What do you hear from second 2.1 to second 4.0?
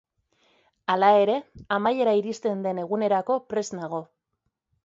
iristen den egunerako prest